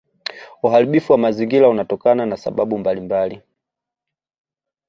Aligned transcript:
uharibifu 0.63 1.11
wa 1.11 1.17
mazingira 1.17 1.69
unatokana 1.69 2.25
na 2.25 2.37
sababu 2.37 2.77
mbalimbali 2.77 3.41